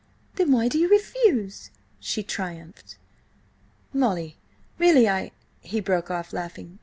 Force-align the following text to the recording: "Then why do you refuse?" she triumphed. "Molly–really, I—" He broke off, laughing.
"Then 0.33 0.51
why 0.51 0.67
do 0.67 0.79
you 0.79 0.89
refuse?" 0.89 1.69
she 1.99 2.23
triumphed. 2.23 2.97
"Molly–really, 3.93 5.07
I—" 5.07 5.31
He 5.59 5.79
broke 5.79 6.09
off, 6.09 6.33
laughing. 6.33 6.79